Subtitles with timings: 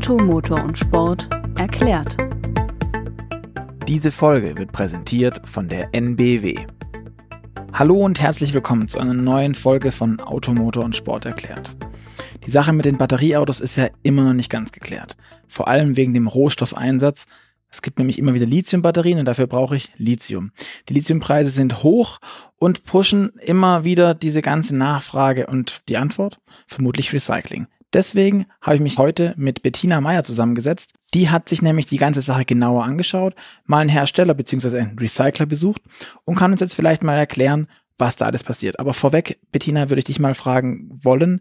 [0.00, 2.16] Auto, Motor und Sport erklärt.
[3.86, 6.54] Diese Folge wird präsentiert von der NBW.
[7.74, 11.76] Hallo und herzlich willkommen zu einer neuen Folge von Auto, Motor und Sport erklärt.
[12.46, 15.18] Die Sache mit den Batterieautos ist ja immer noch nicht ganz geklärt.
[15.48, 17.26] Vor allem wegen dem Rohstoffeinsatz.
[17.70, 20.50] Es gibt nämlich immer wieder Lithiumbatterien und dafür brauche ich Lithium.
[20.88, 22.20] Die Lithiumpreise sind hoch
[22.56, 26.40] und pushen immer wieder diese ganze Nachfrage und die Antwort?
[26.66, 27.66] Vermutlich Recycling.
[27.92, 30.94] Deswegen habe ich mich heute mit Bettina Meyer zusammengesetzt.
[31.12, 33.34] Die hat sich nämlich die ganze Sache genauer angeschaut,
[33.66, 34.78] mal einen Hersteller bzw.
[34.78, 35.82] einen Recycler besucht
[36.24, 37.66] und kann uns jetzt vielleicht mal erklären,
[37.98, 38.78] was da alles passiert.
[38.78, 41.40] Aber vorweg, Bettina, würde ich dich mal fragen wollen,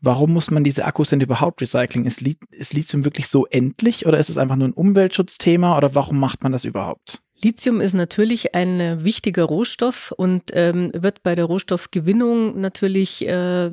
[0.00, 2.04] warum muss man diese Akkus denn überhaupt recyceln?
[2.04, 6.20] Ist, ist Lithium wirklich so endlich oder ist es einfach nur ein Umweltschutzthema oder warum
[6.20, 7.22] macht man das überhaupt?
[7.42, 13.70] Lithium ist natürlich ein äh, wichtiger Rohstoff und ähm, wird bei der Rohstoffgewinnung natürlich äh,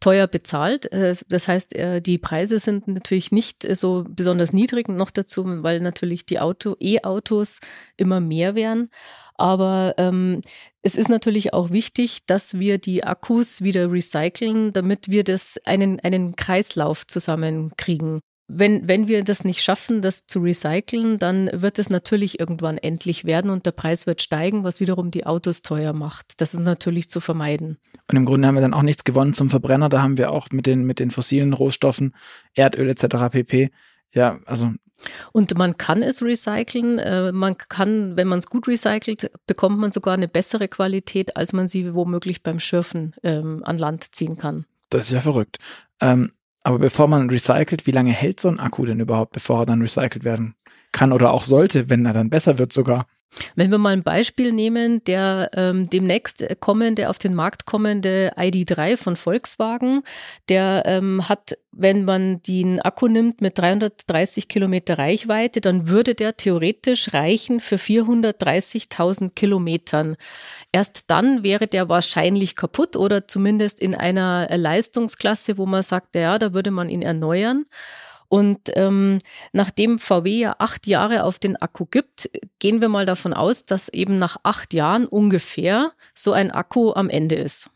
[0.00, 0.92] teuer bezahlt.
[0.92, 5.80] Äh, das heißt, äh, die Preise sind natürlich nicht so besonders niedrig noch dazu, weil
[5.80, 7.60] natürlich die Auto E-Autos
[7.96, 8.90] immer mehr werden.
[9.34, 10.40] Aber ähm,
[10.82, 16.00] es ist natürlich auch wichtig, dass wir die Akkus wieder recyceln, damit wir das einen,
[16.00, 21.90] einen Kreislauf zusammenkriegen wenn, wenn wir das nicht schaffen, das zu recyceln, dann wird es
[21.90, 26.40] natürlich irgendwann endlich werden und der Preis wird steigen, was wiederum die Autos teuer macht.
[26.40, 27.76] Das ist natürlich zu vermeiden.
[28.10, 29.90] Und im Grunde haben wir dann auch nichts gewonnen zum Verbrenner.
[29.90, 32.14] Da haben wir auch mit den, mit den fossilen Rohstoffen,
[32.54, 33.28] Erdöl etc.
[33.30, 33.70] pp.
[34.12, 34.72] Ja, also.
[35.32, 36.98] Und man kann es recyceln.
[36.98, 41.52] Äh, man kann, wenn man es gut recycelt, bekommt man sogar eine bessere Qualität, als
[41.52, 44.64] man sie womöglich beim Schürfen ähm, an Land ziehen kann.
[44.88, 45.58] Das ist ja verrückt.
[46.00, 46.32] Ähm,
[46.68, 49.80] aber bevor man recycelt, wie lange hält so ein Akku denn überhaupt, bevor er dann
[49.80, 50.54] recycelt werden
[50.92, 53.06] kann oder auch sollte, wenn er dann besser wird sogar?
[53.54, 58.96] Wenn wir mal ein Beispiel nehmen, der ähm, demnächst kommende, auf den Markt kommende ID3
[58.96, 60.02] von Volkswagen,
[60.48, 66.36] der ähm, hat, wenn man den Akku nimmt mit 330 Kilometer Reichweite, dann würde der
[66.36, 70.16] theoretisch reichen für 430.000 Kilometern.
[70.72, 76.38] Erst dann wäre der wahrscheinlich kaputt oder zumindest in einer Leistungsklasse, wo man sagt, ja,
[76.38, 77.64] da würde man ihn erneuern.
[78.28, 79.18] Und ähm,
[79.52, 83.88] nachdem VW ja acht Jahre auf den Akku gibt, gehen wir mal davon aus, dass
[83.88, 87.70] eben nach acht Jahren ungefähr so ein Akku am Ende ist.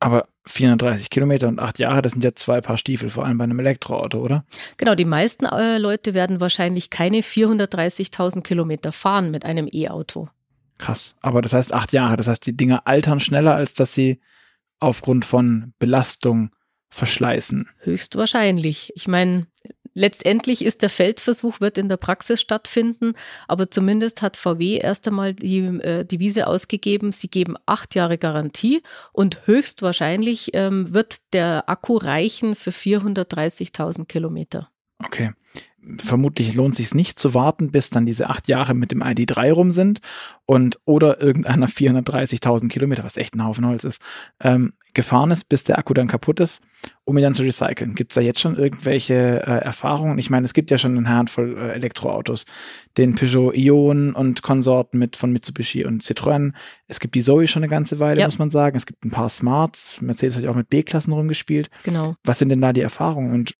[0.00, 3.44] Aber 430 Kilometer und acht Jahre, das sind ja zwei Paar Stiefel, vor allem bei
[3.44, 4.44] einem Elektroauto, oder?
[4.76, 10.28] Genau, die meisten äh, Leute werden wahrscheinlich keine 430.000 Kilometer fahren mit einem E-Auto.
[10.78, 14.20] Krass, aber das heißt acht Jahre, das heißt, die Dinger altern schneller, als dass sie
[14.78, 16.50] aufgrund von Belastung
[16.90, 17.68] verschleißen.
[17.80, 18.92] Höchstwahrscheinlich.
[18.94, 19.46] Ich meine,
[19.98, 23.14] Letztendlich ist der Feldversuch, wird in der Praxis stattfinden,
[23.48, 28.80] aber zumindest hat VW erst einmal die äh, Devise ausgegeben, sie geben acht Jahre Garantie
[29.12, 34.70] und höchstwahrscheinlich ähm, wird der Akku reichen für 430.000 Kilometer.
[35.04, 35.32] Okay
[35.98, 39.70] vermutlich lohnt sich nicht zu warten, bis dann diese acht Jahre mit dem ID3 rum
[39.70, 40.00] sind
[40.44, 44.02] und oder irgendeiner 430.000 Kilometer, was echt ein Haufen Holz ist,
[44.40, 46.62] ähm, gefahren ist, bis der Akku dann kaputt ist,
[47.04, 47.94] um ihn dann zu recyceln.
[47.94, 50.18] Gibt es da jetzt schon irgendwelche äh, Erfahrungen?
[50.18, 52.46] Ich meine, es gibt ja schon eine Handvoll äh, Elektroautos,
[52.96, 56.52] den Peugeot Ion und Konsorten mit von Mitsubishi und Citroën.
[56.86, 58.26] Es gibt die Zoe schon eine ganze Weile, ja.
[58.26, 58.76] muss man sagen.
[58.76, 60.00] Es gibt ein paar Smarts.
[60.00, 61.70] Mercedes hat ja auch mit B-Klassen rumgespielt.
[61.84, 62.14] Genau.
[62.24, 63.54] Was sind denn da die Erfahrungen und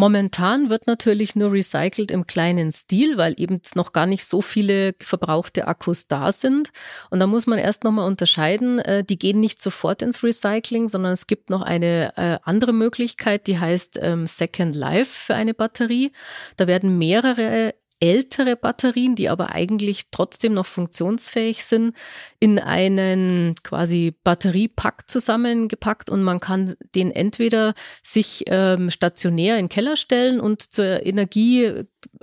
[0.00, 4.94] Momentan wird natürlich nur recycelt im kleinen Stil, weil eben noch gar nicht so viele
[4.98, 6.70] verbrauchte Akkus da sind.
[7.10, 11.12] Und da muss man erst nochmal unterscheiden, äh, die gehen nicht sofort ins Recycling, sondern
[11.12, 16.12] es gibt noch eine äh, andere Möglichkeit, die heißt ähm, Second Life für eine Batterie.
[16.56, 21.94] Da werden mehrere ältere Batterien, die aber eigentlich trotzdem noch funktionsfähig sind,
[22.38, 29.68] in einen quasi Batteriepack zusammengepackt und man kann den entweder sich ähm, stationär in den
[29.68, 31.04] Keller stellen und zur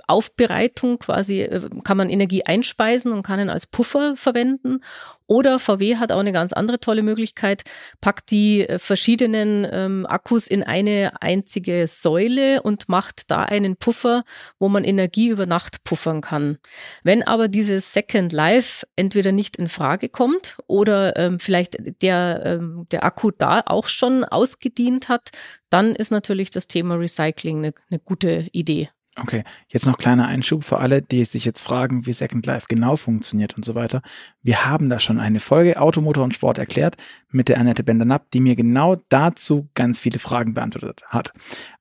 [0.08, 4.80] Energieaufbereitung quasi äh, kann man Energie einspeisen und kann ihn als Puffer verwenden
[5.26, 7.62] oder VW hat auch eine ganz andere tolle Möglichkeit,
[8.00, 14.24] packt die äh, verschiedenen ähm, Akkus in eine einzige Säule und macht da einen Puffer,
[14.58, 16.58] wo man Energie über Nacht puffern kann.
[17.02, 22.86] Wenn aber dieses Second Life entweder nicht in Frage kommt oder ähm, vielleicht der, ähm,
[22.90, 25.30] der Akku da auch schon ausgedient hat,
[25.68, 28.88] dann ist natürlich das Thema Recycling eine, eine gute Idee.
[29.20, 32.96] Okay, jetzt noch kleiner Einschub für alle, die sich jetzt fragen, wie Second Life genau
[32.96, 34.00] funktioniert und so weiter.
[34.42, 36.96] Wir haben da schon eine Folge Automotor und Sport erklärt
[37.30, 41.32] mit der Annette Bender-Napp, die mir genau dazu ganz viele Fragen beantwortet hat.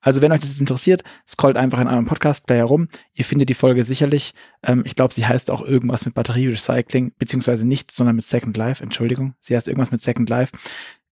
[0.02, 2.88] Also wenn euch das interessiert, scrollt einfach in eurem Podcast-Player rum.
[3.14, 4.34] Ihr findet die Folge sicherlich.
[4.64, 8.84] Ähm, ich glaube, sie heißt auch irgendwas mit Batterierecycling, beziehungsweise nicht, sondern mit Second Life.
[8.84, 10.58] Entschuldigung, sie heißt irgendwas mit Second Life.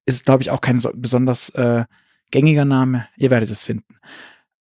[0.08, 1.86] Ist, glaube ich, auch kein so besonders äh,
[2.32, 3.08] gängiger Name.
[3.16, 4.00] Ihr werdet es finden.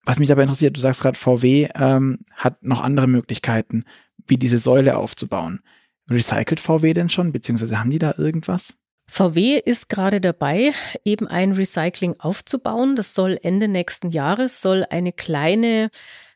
[0.05, 3.85] Was mich aber interessiert, du sagst gerade, VW ähm, hat noch andere Möglichkeiten,
[4.27, 5.61] wie diese Säule aufzubauen.
[6.09, 8.77] Recycelt VW denn schon, beziehungsweise haben die da irgendwas?
[9.09, 10.73] VW ist gerade dabei,
[11.05, 12.95] eben ein Recycling aufzubauen.
[12.95, 15.89] Das soll Ende nächsten Jahres, soll eine kleine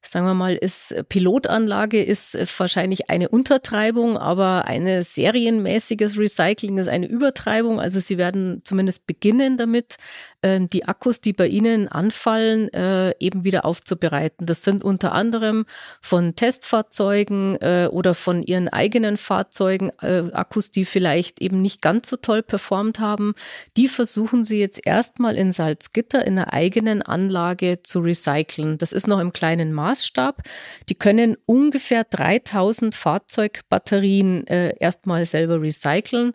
[0.09, 6.77] sagen wir mal, ist äh, Pilotanlage ist äh, wahrscheinlich eine Untertreibung, aber eine serienmäßiges Recycling
[6.77, 7.79] ist eine Übertreibung.
[7.79, 9.97] Also sie werden zumindest beginnen damit,
[10.43, 14.45] ähm, die Akkus, die bei Ihnen anfallen, äh, eben wieder aufzubereiten.
[14.45, 15.65] Das sind unter anderem
[16.01, 22.43] von Testfahrzeugen oder von Ihren eigenen Fahrzeugen Akkus, die vielleicht eben nicht ganz so toll
[22.43, 23.33] performt haben.
[23.75, 28.77] Die versuchen Sie jetzt erstmal in Salzgitter in einer eigenen Anlage zu recyceln.
[28.77, 29.96] Das ist noch im kleinen Maß.
[29.97, 30.43] Maßstab.
[30.89, 36.33] Die können ungefähr 3000 Fahrzeugbatterien äh, erstmal selber recyceln.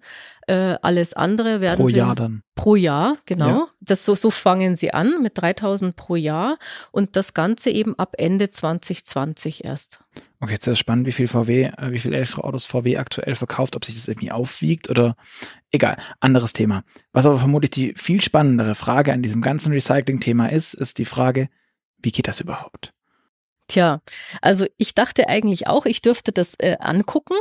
[0.49, 2.43] Äh, alles andere werden pro sie Jahr dann.
[2.57, 3.47] Pro Jahr, genau.
[3.49, 3.69] Ja.
[3.81, 6.59] Das so, so fangen sie an mit 3000 pro Jahr
[6.91, 10.01] und das Ganze eben ab Ende 2020 erst.
[10.41, 13.85] Okay, jetzt ist spannend, wie viel VW, äh, wie viel Elektroautos VW aktuell verkauft, ob
[13.85, 15.15] sich das irgendwie aufwiegt oder
[15.71, 16.83] egal, anderes Thema.
[17.13, 21.49] Was aber vermutlich die viel spannendere Frage an diesem ganzen Recycling-Thema ist, ist die Frage,
[22.03, 22.93] wie geht das überhaupt?
[23.73, 24.03] Tja,
[24.43, 27.37] also ich dachte eigentlich auch, ich dürfte das äh, angucken.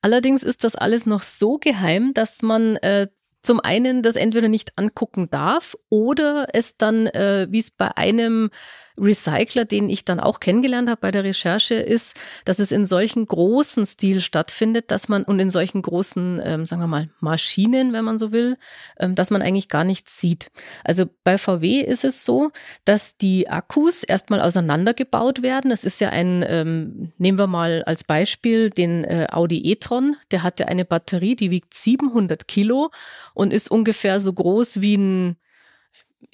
[0.00, 3.08] Allerdings ist das alles noch so geheim, dass man äh,
[3.42, 8.48] zum einen das entweder nicht angucken darf oder es dann, äh, wie es bei einem
[8.96, 13.26] Recycler, den ich dann auch kennengelernt habe bei der Recherche, ist, dass es in solchen
[13.26, 18.04] großen Stil stattfindet, dass man und in solchen großen, ähm, sagen wir mal, Maschinen, wenn
[18.04, 18.56] man so will,
[18.98, 20.50] ähm, dass man eigentlich gar nichts sieht.
[20.84, 22.50] Also bei VW ist es so,
[22.84, 25.70] dass die Akkus erstmal auseinandergebaut werden.
[25.70, 30.42] Das ist ja ein, ähm, nehmen wir mal als Beispiel den äh, Audi e-tron, der
[30.42, 32.90] hat ja eine Batterie, die wiegt 700 Kilo
[33.34, 35.36] und ist ungefähr so groß wie ein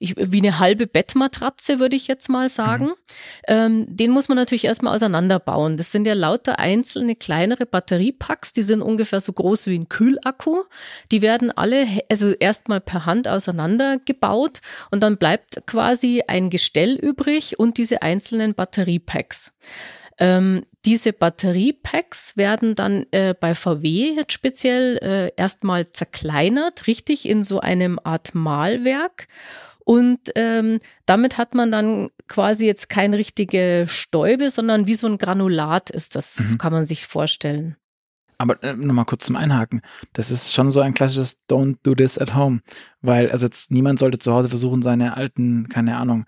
[0.00, 2.86] ich, wie eine halbe Bettmatratze, würde ich jetzt mal sagen.
[2.86, 2.94] Mhm.
[3.46, 5.76] Ähm, den muss man natürlich erstmal auseinanderbauen.
[5.76, 10.64] Das sind ja lauter einzelne kleinere Batteriepacks, die sind ungefähr so groß wie ein Kühlakku.
[11.12, 14.60] Die werden alle, also erstmal per Hand auseinandergebaut
[14.90, 19.52] und dann bleibt quasi ein Gestell übrig und diese einzelnen Batteriepacks.
[20.18, 27.42] Ähm, diese Batteriepacks werden dann äh, bei VW jetzt speziell äh, erstmal zerkleinert, richtig in
[27.42, 29.26] so einem Art Malwerk.
[29.90, 35.18] Und ähm, damit hat man dann quasi jetzt keine richtige Stäube, sondern wie so ein
[35.18, 36.44] Granulat ist das, mhm.
[36.44, 37.74] so kann man sich vorstellen.
[38.38, 39.80] Aber äh, nochmal kurz zum Einhaken.
[40.12, 42.60] Das ist schon so ein klassisches Don't do this at home.
[43.00, 46.24] Weil, also jetzt niemand sollte zu Hause versuchen, seine alten, keine Ahnung,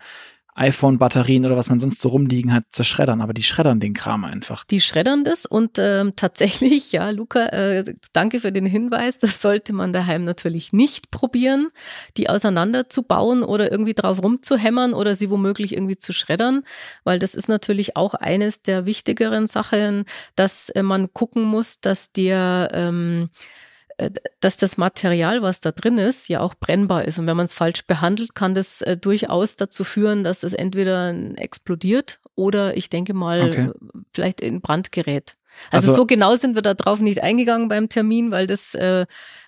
[0.54, 3.22] iPhone-Batterien oder was man sonst so rumliegen hat, zu schreddern.
[3.22, 4.64] Aber die schreddern den Kram einfach.
[4.64, 9.18] Die schreddern das und ähm, tatsächlich, ja, Luca, äh, danke für den Hinweis.
[9.18, 11.68] Das sollte man daheim natürlich nicht probieren,
[12.16, 16.64] die auseinanderzubauen oder irgendwie drauf rumzuhämmern oder sie womöglich irgendwie zu schreddern,
[17.04, 20.04] weil das ist natürlich auch eines der wichtigeren Sachen,
[20.36, 23.36] dass äh, man gucken muss, dass der ähm, äh,
[24.40, 27.18] dass das Material, was da drin ist, ja auch brennbar ist.
[27.18, 31.14] Und wenn man es falsch behandelt, kann das äh, durchaus dazu führen, dass es entweder
[31.36, 33.70] explodiert oder ich denke mal okay.
[34.12, 35.36] vielleicht in Brand gerät.
[35.70, 39.06] Also, also, so genau sind wir da drauf nicht eingegangen beim Termin, weil das äh,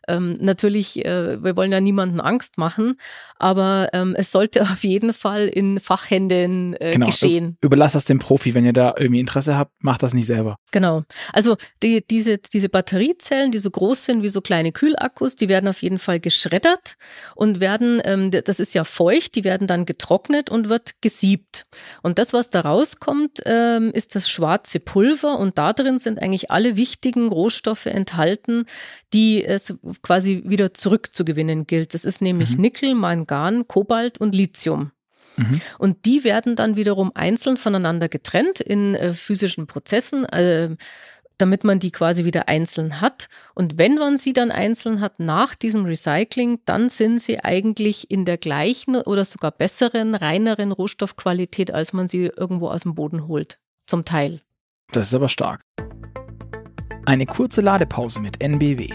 [0.08, 2.94] ähm, natürlich, äh, wir wollen ja niemanden Angst machen,
[3.38, 7.06] aber ähm, es sollte auf jeden Fall in Fachhänden äh, genau.
[7.06, 7.56] geschehen.
[7.60, 10.56] Überlass das dem Profi, wenn ihr da irgendwie Interesse habt, macht das nicht selber.
[10.72, 11.02] Genau.
[11.32, 15.68] Also die, diese, diese Batteriezellen, die so groß sind wie so kleine Kühlakkus, die werden
[15.68, 16.96] auf jeden Fall geschreddert
[17.34, 21.66] und werden, ähm, das ist ja feucht, die werden dann getrocknet und wird gesiebt.
[22.02, 26.50] Und das, was da rauskommt, ähm, ist das schwarze Pulver und da drin sind eigentlich
[26.50, 28.66] alle wichtigen Rohstoffe enthalten,
[29.12, 31.94] die es quasi wieder zurückzugewinnen gilt.
[31.94, 32.62] Das ist nämlich mhm.
[32.62, 34.92] Nickel, Mangan, Kobalt und Lithium.
[35.36, 35.60] Mhm.
[35.78, 40.76] Und die werden dann wiederum einzeln voneinander getrennt in äh, physischen Prozessen, äh,
[41.38, 43.28] damit man die quasi wieder einzeln hat.
[43.54, 48.24] Und wenn man sie dann einzeln hat nach diesem Recycling, dann sind sie eigentlich in
[48.24, 53.58] der gleichen oder sogar besseren, reineren Rohstoffqualität, als man sie irgendwo aus dem Boden holt.
[53.86, 54.42] Zum Teil.
[54.92, 55.62] Das ist aber stark.
[57.06, 58.88] Eine kurze Ladepause mit NBW.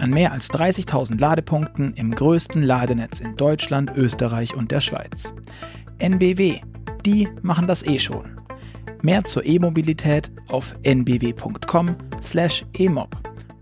[0.00, 5.32] An mehr als 30.000 Ladepunkten im größten Ladenetz in Deutschland, Österreich und der Schweiz.
[5.98, 6.60] NBW,
[7.06, 8.34] die machen das eh schon.
[9.02, 11.56] Mehr zur E-Mobilität auf nbw.com/emob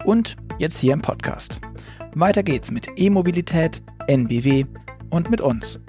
[0.06, 1.60] und jetzt hier im Podcast.
[2.14, 4.64] Weiter geht's mit E-Mobilität, NBW
[5.10, 5.82] und mit uns.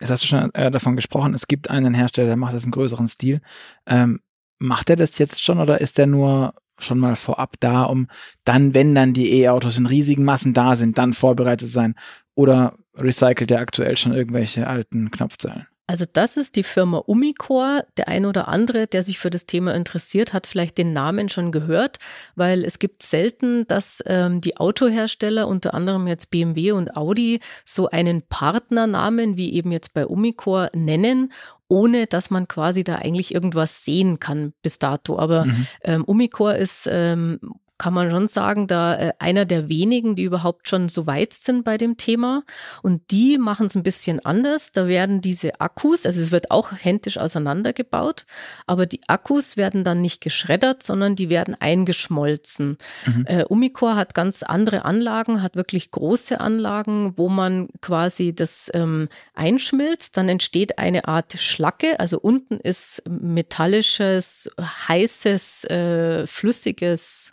[0.00, 2.72] Jetzt hast du schon äh, davon gesprochen, es gibt einen Hersteller, der macht das in
[2.72, 3.40] größeren Stil.
[3.86, 4.18] Ähm,
[4.58, 8.08] macht er das jetzt schon oder ist der nur schon mal vorab da, um
[8.44, 11.94] dann, wenn dann die E-Autos in riesigen Massen da sind, dann vorbereitet sein?
[12.34, 15.66] Oder recycelt er aktuell schon irgendwelche alten Knopfzellen?
[15.90, 17.84] Also das ist die Firma Umicore.
[17.96, 21.50] Der ein oder andere, der sich für das Thema interessiert, hat vielleicht den Namen schon
[21.50, 21.98] gehört,
[22.36, 27.88] weil es gibt selten, dass ähm, die Autohersteller, unter anderem jetzt BMW und Audi, so
[27.88, 31.32] einen Partnernamen wie eben jetzt bei Umicore nennen
[31.72, 35.20] ohne dass man quasi da eigentlich irgendwas sehen kann bis dato.
[35.20, 35.66] Aber mhm.
[35.84, 37.38] ähm, Umicore ist ähm,
[37.80, 41.64] kann man schon sagen, da äh, einer der wenigen, die überhaupt schon so weit sind
[41.64, 42.42] bei dem Thema.
[42.82, 44.70] Und die machen es ein bisschen anders.
[44.70, 48.26] Da werden diese Akkus, also es wird auch händisch auseinandergebaut,
[48.66, 52.76] aber die Akkus werden dann nicht geschreddert, sondern die werden eingeschmolzen.
[53.06, 53.24] Mhm.
[53.26, 59.08] Äh, Umicore hat ganz andere Anlagen, hat wirklich große Anlagen, wo man quasi das ähm,
[59.34, 60.18] einschmilzt.
[60.18, 61.98] Dann entsteht eine Art Schlacke.
[61.98, 67.32] Also unten ist metallisches, heißes, äh, flüssiges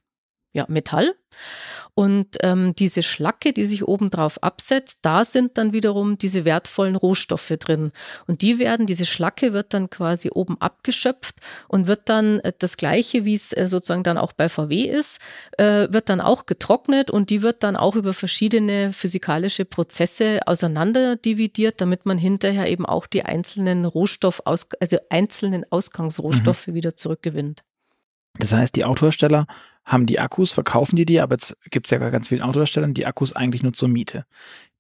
[0.58, 1.14] ja, Metall.
[1.94, 7.54] Und ähm, diese Schlacke, die sich obendrauf absetzt, da sind dann wiederum diese wertvollen Rohstoffe
[7.60, 7.92] drin.
[8.28, 11.38] Und die werden, diese Schlacke wird dann quasi oben abgeschöpft
[11.68, 15.20] und wird dann äh, das gleiche, wie es äh, sozusagen dann auch bei VW ist,
[15.58, 21.82] äh, wird dann auch getrocknet und die wird dann auch über verschiedene physikalische Prozesse auseinanderdividiert,
[21.82, 26.74] damit man hinterher eben auch die einzelnen Rohstoff, also einzelnen Ausgangsrohstoffe mhm.
[26.76, 27.64] wieder zurückgewinnt.
[28.40, 29.48] Das heißt, die Autohersteller
[29.88, 33.06] haben die Akkus, verkaufen die die, aber jetzt gibt es ja ganz viele Autohersteller, die
[33.06, 34.26] Akkus eigentlich nur zur Miete.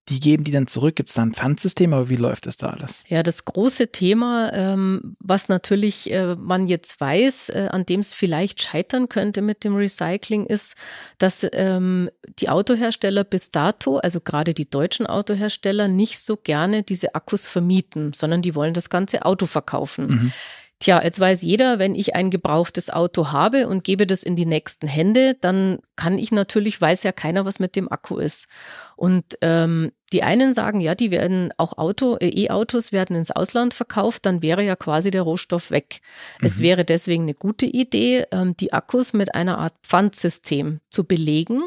[0.09, 2.67] Die geben die dann zurück, gibt es da ein Pfandsystem, aber wie läuft das da
[2.67, 3.03] alles?
[3.07, 8.13] Ja, das große Thema, ähm, was natürlich äh, man jetzt weiß, äh, an dem es
[8.13, 10.75] vielleicht scheitern könnte mit dem Recycling, ist,
[11.17, 12.09] dass ähm,
[12.39, 18.13] die Autohersteller bis dato, also gerade die deutschen Autohersteller, nicht so gerne diese Akkus vermieten,
[18.13, 20.07] sondern die wollen das ganze Auto verkaufen.
[20.07, 20.33] Mhm.
[20.79, 24.45] Tja, jetzt weiß jeder, wenn ich ein gebrauchtes Auto habe und gebe das in die
[24.45, 28.47] nächsten Hände, dann kann ich natürlich, weiß ja keiner, was mit dem Akku ist.
[28.95, 33.73] Und ähm, die einen sagen, ja, die werden auch Auto, äh, E-Autos werden ins Ausland
[33.73, 36.01] verkauft, dann wäre ja quasi der Rohstoff weg.
[36.39, 36.45] Mhm.
[36.45, 41.63] Es wäre deswegen eine gute Idee, ähm, die Akkus mit einer Art Pfandsystem zu belegen,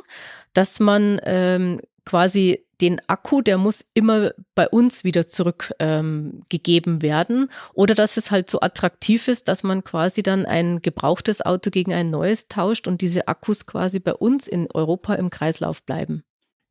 [0.52, 7.50] dass man ähm, quasi den Akku, der muss immer bei uns wieder zurückgegeben ähm, werden.
[7.74, 11.92] Oder dass es halt so attraktiv ist, dass man quasi dann ein gebrauchtes Auto gegen
[11.92, 16.22] ein neues tauscht und diese Akkus quasi bei uns in Europa im Kreislauf bleiben.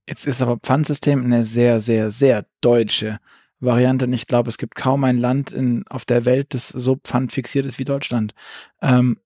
[0.07, 3.19] Jetzt ist aber Pfandsystem eine sehr, sehr, sehr deutsche
[3.59, 4.05] Variante.
[4.05, 7.65] Und ich glaube, es gibt kaum ein Land in, auf der Welt, das so pfandfixiert
[7.65, 8.33] ist wie Deutschland.
[8.81, 9.19] Ähm,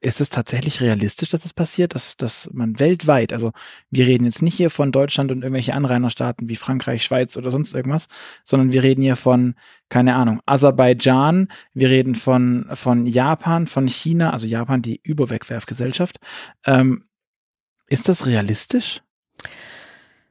[0.00, 3.52] ist es tatsächlich realistisch, dass es das passiert, dass, dass man weltweit, also
[3.90, 7.74] wir reden jetzt nicht hier von Deutschland und irgendwelche Anrainerstaaten wie Frankreich, Schweiz oder sonst
[7.74, 8.08] irgendwas,
[8.42, 9.54] sondern wir reden hier von,
[9.90, 16.18] keine Ahnung, Aserbaidschan, wir reden von, von Japan, von China, also Japan, die Überwegwerfgesellschaft.
[16.64, 17.04] Ähm,
[17.86, 19.02] ist das realistisch?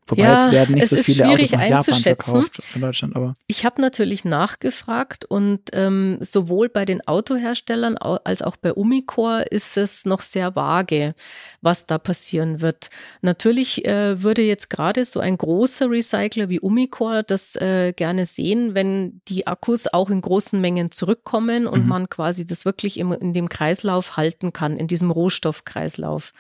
[0.09, 3.35] Wobei ja, jetzt werden nicht so viele Autos nach Japan verkauft von Deutschland, aber.
[3.47, 9.77] Ich habe natürlich nachgefragt und ähm, sowohl bei den Autoherstellern als auch bei Umicore ist
[9.77, 11.13] es noch sehr vage,
[11.61, 12.89] was da passieren wird.
[13.21, 18.73] Natürlich äh, würde jetzt gerade so ein großer Recycler wie Umicore das äh, gerne sehen,
[18.73, 21.89] wenn die Akkus auch in großen Mengen zurückkommen und mhm.
[21.89, 26.33] man quasi das wirklich im, in dem Kreislauf halten kann, in diesem Rohstoffkreislauf.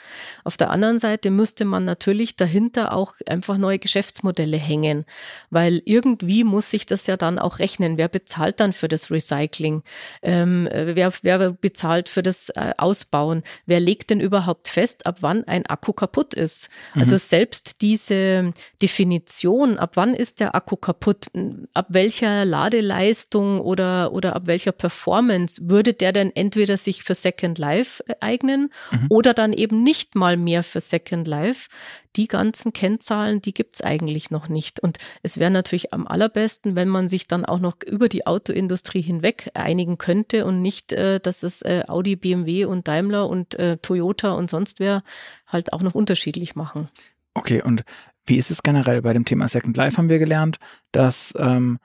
[0.43, 5.05] Auf der anderen Seite müsste man natürlich dahinter auch einfach neue Geschäftsmodelle hängen,
[5.49, 7.97] weil irgendwie muss sich das ja dann auch rechnen.
[7.97, 9.83] Wer bezahlt dann für das Recycling?
[10.21, 13.43] Ähm, wer, wer bezahlt für das äh, Ausbauen?
[13.65, 16.69] Wer legt denn überhaupt fest, ab wann ein Akku kaputt ist?
[16.93, 17.09] Also mhm.
[17.09, 21.25] Also selbst diese Definition, ab wann ist der Akku kaputt,
[21.73, 27.57] ab welcher Ladeleistung oder, oder ab welcher Performance würde der denn entweder sich für Second
[27.57, 29.07] Life äh, eignen mhm.
[29.09, 31.69] oder dann eben nicht mal mehr für Second Life?
[32.15, 34.79] die ganzen Kennzahlen, die gibt's eigentlich noch nicht.
[34.79, 39.01] Und es wäre natürlich am allerbesten, wenn man sich dann auch noch über die Autoindustrie
[39.01, 43.77] hinweg einigen könnte und nicht, äh, dass es äh, Audi, BMW und Daimler und äh,
[43.77, 45.03] Toyota und sonst wer
[45.47, 46.89] halt auch noch unterschiedlich machen.
[47.33, 47.83] Okay, und
[48.25, 50.57] wie ist es generell bei dem Thema Second Life haben wir gelernt,
[50.91, 51.79] dass ähm,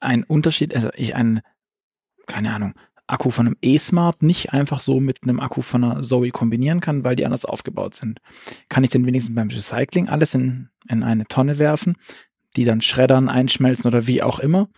[0.00, 1.40] ein Unterschied, also ich ein,
[2.26, 2.74] keine Ahnung,
[3.06, 7.04] Akku von einem E-Smart nicht einfach so mit einem Akku von einer Zoe kombinieren kann,
[7.04, 8.20] weil die anders aufgebaut sind.
[8.68, 11.96] Kann ich denn wenigstens beim Recycling alles in, in eine Tonne werfen,
[12.56, 14.68] die dann schreddern, einschmelzen oder wie auch immer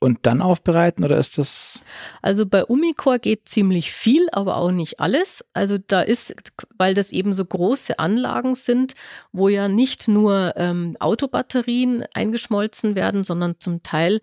[0.00, 1.84] und dann aufbereiten oder ist das?
[2.22, 5.44] Also bei Umicore geht ziemlich viel, aber auch nicht alles.
[5.52, 6.34] Also da ist,
[6.76, 8.94] weil das eben so große Anlagen sind,
[9.30, 14.20] wo ja nicht nur ähm, Autobatterien eingeschmolzen werden, sondern zum Teil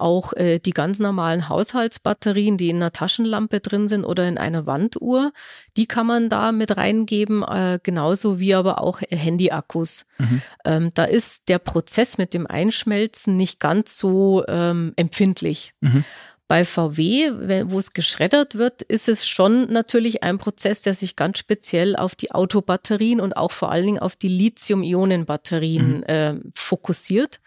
[0.00, 4.66] auch äh, die ganz normalen Haushaltsbatterien, die in einer Taschenlampe drin sind oder in einer
[4.66, 5.32] Wanduhr,
[5.76, 10.06] die kann man da mit reingeben, äh, genauso wie aber auch Handyakkus.
[10.18, 10.42] Mhm.
[10.64, 15.74] Ähm, da ist der Prozess mit dem Einschmelzen nicht ganz so ähm, empfindlich.
[15.80, 16.04] Mhm.
[16.50, 17.30] Bei VW,
[17.70, 22.16] wo es geschreddert wird, ist es schon natürlich ein Prozess, der sich ganz speziell auf
[22.16, 26.02] die Autobatterien und auch vor allen Dingen auf die Lithium-Ionen-Batterien mhm.
[26.02, 27.38] äh, fokussiert.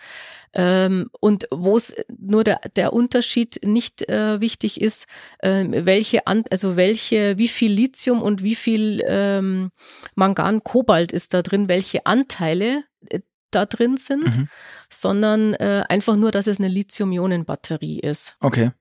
[0.54, 5.08] Ähm, und wo es nur der, der Unterschied nicht äh, wichtig ist,
[5.40, 9.72] äh, welche, An also welche, wie viel Lithium und wie viel ähm,
[10.16, 13.20] Mangan, Kobalt ist da drin, welche Anteile äh,
[13.52, 14.48] da drin sind, mhm.
[14.90, 18.38] sondern äh, einfach nur, dass es eine Lithium-Ionen-Batterie ist.
[18.40, 18.72] Okay.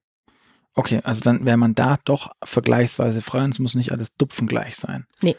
[0.74, 4.76] Okay, also dann wäre man da doch vergleichsweise frei und es muss nicht alles dupfengleich
[4.76, 5.06] sein.
[5.20, 5.36] Nee.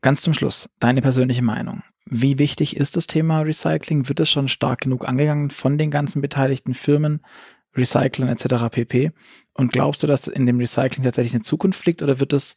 [0.00, 1.82] Ganz zum Schluss, deine persönliche Meinung.
[2.06, 4.08] Wie wichtig ist das Thema Recycling?
[4.08, 7.22] Wird es schon stark genug angegangen von den ganzen beteiligten Firmen,
[7.76, 8.68] Recyceln etc.
[8.70, 9.12] pp?
[9.54, 12.56] Und glaubst du, dass in dem Recycling tatsächlich eine Zukunft liegt oder wird es,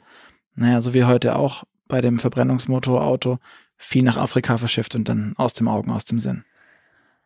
[0.56, 3.40] naja, so wie heute auch bei dem Verbrennungsmotorauto,
[3.78, 6.46] viel nach Afrika verschifft und dann aus dem Augen, aus dem Sinn?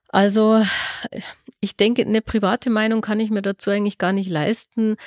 [0.10, 0.64] Also
[1.62, 4.98] ich denke, eine private Meinung kann ich mir dazu eigentlich gar nicht leisten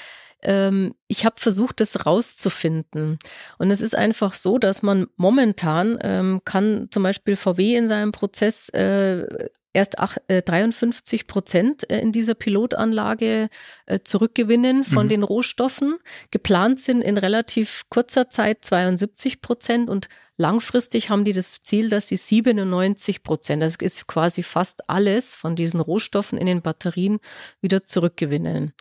[0.43, 3.19] ähm, ich habe versucht, das rauszufinden.
[3.59, 8.13] Und es ist einfach so, dass man momentan ähm, kann zum Beispiel VW in seinem
[8.13, 13.49] Prozess äh, erst ach, äh, 53 Prozent äh, in dieser Pilotanlage
[13.87, 15.11] äh, zurückgewinnen von mhm.
[15.11, 15.97] den Rohstoffen.
[16.31, 22.09] Geplant sind in relativ kurzer Zeit 72 Prozent und langfristig haben die das Ziel, dass
[22.09, 27.19] sie 97 Prozent, das ist quasi fast alles von diesen Rohstoffen in den Batterien
[27.61, 28.73] wieder zurückgewinnen.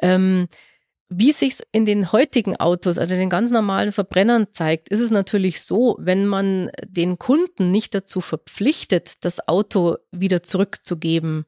[0.00, 0.48] Ähm,
[1.14, 5.62] wie sich in den heutigen Autos, also den ganz normalen Verbrennern zeigt, ist es natürlich
[5.62, 11.44] so, wenn man den Kunden nicht dazu verpflichtet, das Auto wieder zurückzugeben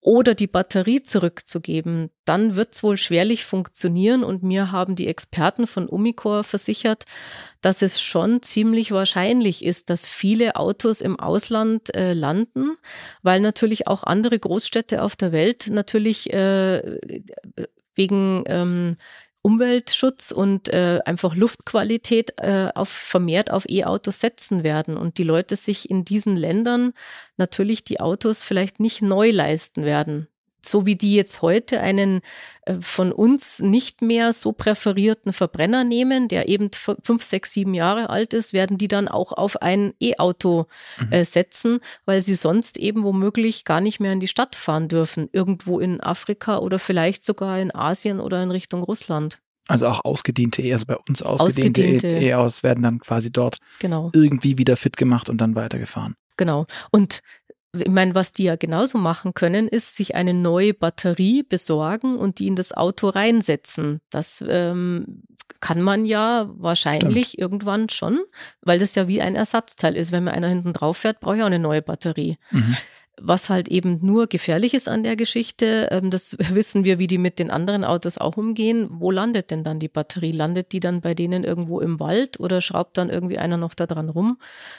[0.00, 4.22] oder die Batterie zurückzugeben, dann wird es wohl schwerlich funktionieren.
[4.22, 7.06] Und mir haben die Experten von Umicore versichert,
[7.60, 12.76] dass es schon ziemlich wahrscheinlich ist, dass viele Autos im Ausland äh, landen,
[13.22, 16.98] weil natürlich auch andere Großstädte auf der Welt natürlich äh,
[17.96, 18.96] wegen ähm,
[19.42, 25.56] Umweltschutz und äh, einfach Luftqualität äh, auf, vermehrt auf E-Autos setzen werden und die Leute
[25.56, 26.92] sich in diesen Ländern
[27.36, 30.28] natürlich die Autos vielleicht nicht neu leisten werden
[30.70, 32.20] so wie die jetzt heute einen
[32.62, 38.10] äh, von uns nicht mehr so präferierten Verbrenner nehmen, der eben fünf, sechs, sieben Jahre
[38.10, 40.66] alt ist, werden die dann auch auf ein E-Auto
[41.00, 41.12] mhm.
[41.12, 45.28] äh, setzen, weil sie sonst eben womöglich gar nicht mehr in die Stadt fahren dürfen,
[45.32, 49.38] irgendwo in Afrika oder vielleicht sogar in Asien oder in Richtung Russland.
[49.68, 54.10] Also auch ausgediente E, also bei uns ausgediente, ausgediente E-Aus werden dann quasi dort genau.
[54.12, 56.14] irgendwie wieder fit gemacht und dann weitergefahren.
[56.36, 56.66] Genau.
[56.90, 57.20] Und
[57.72, 62.38] ich meine, was die ja genauso machen können, ist sich eine neue Batterie besorgen und
[62.38, 64.00] die in das Auto reinsetzen.
[64.10, 65.22] Das ähm,
[65.60, 67.42] kann man ja wahrscheinlich Stimmt.
[67.42, 68.20] irgendwann schon,
[68.62, 70.12] weil das ja wie ein Ersatzteil ist.
[70.12, 72.38] Wenn man einer hinten drauf fährt, brauche ich auch eine neue Batterie.
[72.50, 72.76] Mhm.
[73.18, 77.18] Was halt eben nur gefährlich ist an der Geschichte, ähm, das wissen wir, wie die
[77.18, 78.88] mit den anderen Autos auch umgehen.
[78.90, 80.32] Wo landet denn dann die Batterie?
[80.32, 83.86] Landet die dann bei denen irgendwo im Wald oder schraubt dann irgendwie einer noch da
[83.86, 84.38] dran rum?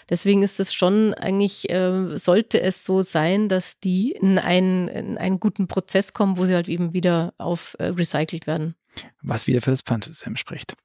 [0.10, 5.17] Deswegen ist es schon eigentlich, äh, sollte es so sein, dass die in einen, in
[5.17, 8.76] einen guten Prozess kommen, wo sie halt eben wieder auf äh, recycelt werden.
[9.21, 10.76] Was wieder für das Pfandsystem spricht.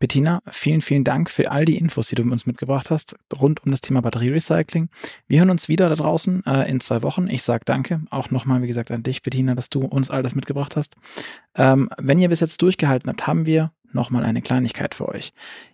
[0.00, 3.70] Bettina, vielen, vielen Dank für all die Infos, die du uns mitgebracht hast, rund um
[3.70, 4.88] das Thema Batterierecycling.
[5.28, 7.28] Wir hören uns wieder da draußen äh, in zwei Wochen.
[7.28, 8.00] Ich sage danke.
[8.08, 10.96] Auch nochmal, wie gesagt, an dich, Bettina, dass du uns all das mitgebracht hast.
[11.54, 15.32] Ähm, wenn ihr bis jetzt durchgehalten habt, haben wir nochmal eine Kleinigkeit für euch.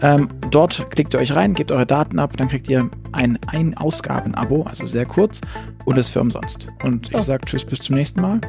[0.00, 4.62] Ähm, dort klickt ihr euch rein, gebt eure Daten ab, dann kriegt ihr ein Ein-Ausgaben-Abo,
[4.62, 5.42] also sehr kurz
[5.84, 6.68] und ist für umsonst.
[6.82, 7.20] Und ich oh.
[7.20, 8.40] sage Tschüss bis zum nächsten Mal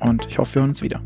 [0.00, 1.00] und ich hoffe, wir hören uns wieder.